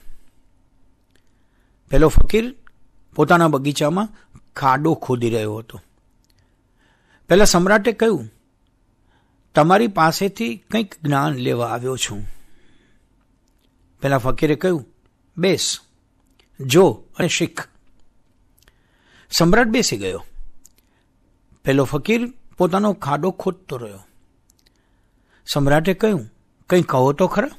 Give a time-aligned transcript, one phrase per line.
[1.90, 2.56] પેલો ફકીર
[3.16, 4.10] પોતાના બગીચામાં
[4.56, 5.82] ખાડો ખોદી રહ્યો હતો.
[7.30, 8.34] પહેલા સમ્રાટે કહ્યું,
[9.56, 12.26] તમારી પાસેથી કંઈક જ્ઞાન લેવા આવ્યો છું.
[14.02, 14.86] પેલા ફકીરે કહ્યું,
[15.38, 15.80] બેસ,
[16.60, 17.68] જો અને શીખ.
[19.32, 20.26] સમ્રાટ બેસી ગયો.
[21.66, 24.00] પેલો ફકીર પોતાનો ખાડો ખોદતો રહ્યો.
[25.54, 26.32] સમ્રાટે કહ્યું,
[26.70, 27.50] કંઈ કહો તો ખરા?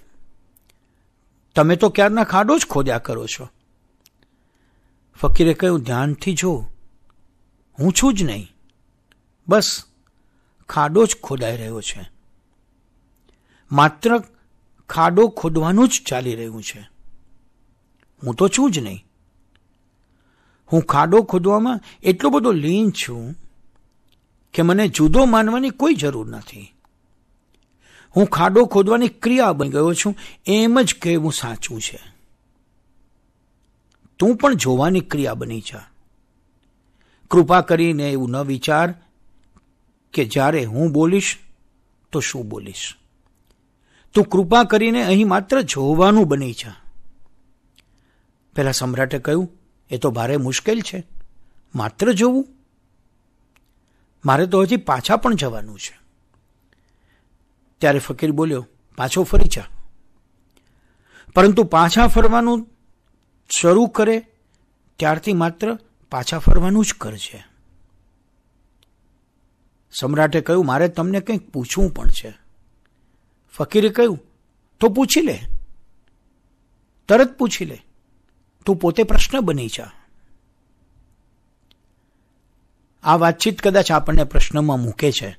[1.54, 3.48] તમે તો ક્યારના ખાડો જ ખોદ્યા કરો છો.
[5.14, 6.66] ફકીરે કહ્યું, ધ્યાનથી જો
[7.78, 8.52] હું છું જ નહીં.
[9.48, 9.84] બસ,
[10.68, 12.10] ખાડો જ ખોદાઈ રહ્યો છે.
[13.72, 14.22] માત્ર
[14.88, 16.80] ખાડો ખોદવાનું જ ચાલી રહ્યું છે.
[18.26, 19.04] હું તો છું જ નહીં.
[20.72, 23.34] હું ખાડો ખોદવામાં એટલો બધો લીન છું
[24.54, 26.74] કે મને જુદો માનવાની કોઈ જરૂર નથી.
[28.16, 32.00] હું ખાડો ખોદવાની ક્રિયા બની ગયો છું, એમ જ કહેવું સાચું છે.
[34.18, 35.86] તું પણ જોવાની ક્રિયા બની જા.
[37.30, 38.94] કૃપા કરીને એવું ન વિચાર
[40.12, 41.38] કે જ્યારે હું બોલીશ,
[42.12, 42.96] તો શું બોલીશ.
[44.14, 46.76] તું કૃપા કરીને અહીં માત્ર જોવાનું બની જા.
[48.54, 49.50] પેલા સમ્રાટે કહ્યું,
[49.90, 51.06] એ તો ભારે મુશ્કેલ છે.
[51.74, 52.48] માત્ર જોવું?
[54.24, 55.98] મારે તો હજી પાછા પણ જવાનું છે.
[57.78, 59.66] ત્યારે ફકીર બોલ્યો, પાછો ફરી જા.
[61.34, 62.66] પરંતુ પાછા ફરવાનું
[63.48, 64.20] શરૂ કરે,
[64.98, 65.78] ત્યારથી માત્ર
[66.10, 67.44] પાછા ફરવાનું જ કરજે
[69.92, 72.34] સમ્રાટે કહ્યું, મારે તમને કંઈક પૂછવું પણ છે.
[73.52, 74.18] ફકીરે કહ્યું,
[74.80, 75.38] તો પૂછી લે.
[77.08, 77.78] તરત પૂછી લે,
[78.64, 79.90] તું પોતે પ્રશ્ન બની જા.
[83.02, 85.36] આ વાતચીત કદાચ આપણને પ્રશ્નમાં મૂકે છે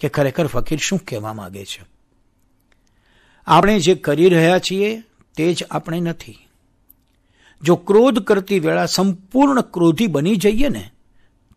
[0.00, 1.84] કે ખરેખર ફકીર શું કહેવા માગે છે.
[3.46, 5.02] આપણે જે કરી રહ્યા છીએ
[5.36, 6.38] તે જ આપણે નથી.
[7.62, 10.90] જો ક્રોધ કરતી વેળા સંપૂર્ણ ક્રોધી બની જઈએ ને,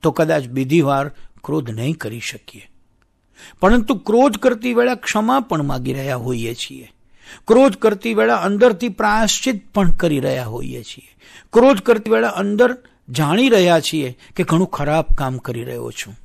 [0.01, 1.11] તો કદાચ બીજી વાર
[1.43, 2.69] ક્રોધ નહીં કરી શકીએ.
[3.59, 6.91] પરંતુ ક્રોધ કરતી વેળા ક્ષમા પણ માગી રહ્યા હોઈએ છીએ.
[7.47, 11.15] ક્રોધ કરતી વેળા અંદરથી પ્રાયશ્ચિત પણ કરી રહ્યા હોઈએ છીએ.
[11.53, 12.77] ક્રોધ કરતી વેળા અંદર
[13.09, 16.19] જાણી રહ્યા છીએ કે ઘણું ખરાબ કામ કરી રહ્યો છું.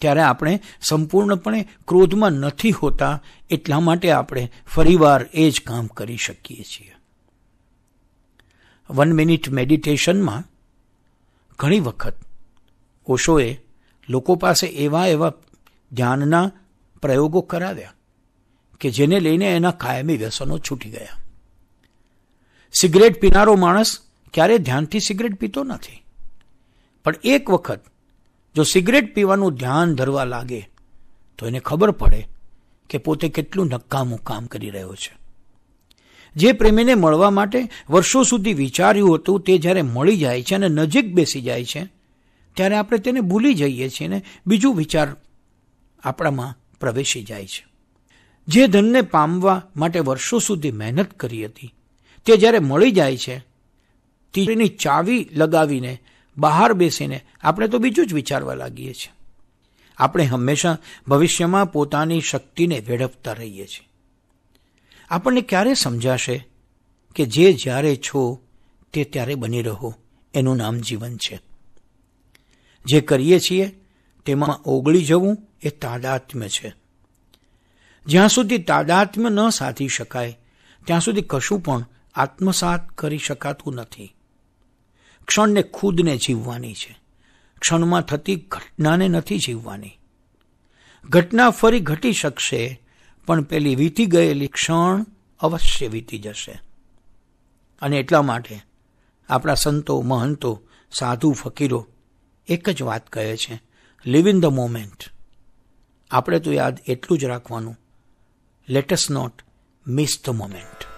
[0.00, 6.62] ત્યારે આપણે સંપૂર્ણપણે ક્રોધમાં નથી હોતા, એટલા માટે આપણે ફરીવાર એ જ કામ કરી શકીએ
[6.62, 6.94] છીએ.
[8.90, 10.44] વન મિનિટ મેડિટેશનમાં
[11.58, 12.16] ઘણી વખત
[13.06, 13.60] ઓશોએ
[14.08, 15.32] લોકો પાસે એવા એવા
[15.92, 16.52] ધ્યાનના
[17.02, 17.92] પ્રયોગો કરાવ્યા
[18.80, 21.16] કે જેને લઈને એના કાયમી વ્યસનો છૂટી ગયા.
[22.80, 23.98] સિગરેટ પીનારો માણસ
[24.34, 26.04] ક્યારે ધ્યાનથી સિગરેટ પીતો નથી.
[27.04, 27.80] પણ એક વખત,
[28.54, 30.68] જો સિગરેટ પીવાનું ધ્યાન ધરવા લાગે,
[31.38, 32.28] તો એને ખબર પડે
[32.90, 35.16] કે પોતે કેટલું નકામું કામ કરી રહ્યો છે.
[36.36, 41.14] જે પ્રેમીને મળવા માટે વર્ષો સુધી વિચાર્યું હતું, તે જ્યારે મળી જાય છે અને નજીક
[41.14, 41.84] બેસી જાય છે,
[42.54, 45.16] ત્યારે આપણે તેને ભૂલી જઈએ છીએ ને બીજું વિચાર
[46.02, 47.66] આપણામાં પ્રવેશી જાય છે.
[48.48, 51.74] જે ધનને પામવા માટે વર્ષો સુધી મહેનત કરી હતી,
[52.24, 53.53] તે જ્યારે મળી જાય છે
[54.34, 56.02] તેની ચાવી લગાવીને
[56.36, 59.12] બહાર બેસીને આપણે તો બીજું જ વિચારવા લાગીએ છીએ.
[59.96, 60.78] આપણે હંમેશા
[61.08, 63.88] ભવિષ્યમાં પોતાની શક્તિને વેડફતા રહીએ છીએ.
[65.08, 66.48] આપણને ક્યારે સમજાશે
[67.16, 68.40] કે જે જ્યારે છો
[68.92, 69.94] તે ત્યારે બની રહો,
[70.34, 71.40] એનું નામ જીવન છે.
[72.86, 73.80] જે કરીએ છીએ
[74.26, 76.74] તેમાં ઓગળી જવું એ તાદાત્મ્ય છે.
[78.06, 80.38] જ્યાં સુધી તાદાત્મ્ય ન સાધી શકાય,
[80.86, 84.14] ત્યાં સુધી કશું પણ આત્મસાત કરી શકાતું નથી.
[85.28, 86.98] ક્ષણને ખુદને જીવવાની છે.
[87.60, 89.98] ક્ષણમાં થતી ઘટનાને નથી જીવવાની.
[91.04, 92.80] ઘટના ફરી ઘટી શકશે,
[93.26, 95.06] પણ પેલી વીતી ગયેલી ક્ષણ
[95.40, 96.60] અવશ્ય વીતી જશે.
[97.82, 98.60] અને એટલા માટે
[99.28, 100.62] આપણા સંતો, મહંતો,
[100.92, 101.86] સાધુ, ફકીરો
[102.48, 103.62] એક જ વાત કહે છે
[104.06, 105.04] લિવ ઇન ધ મોમેન્ટ
[106.10, 107.76] આપણે તો યાદ એટલું જ રાખવાનું.
[108.68, 109.42] Let's not
[109.86, 110.93] miss the moment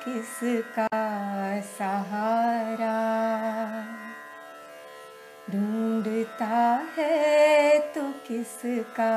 [0.00, 0.88] किसका
[1.78, 2.96] सहारा
[5.50, 6.60] ढूंढता
[6.96, 9.12] है तो किसका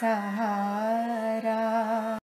[0.00, 1.60] सहारा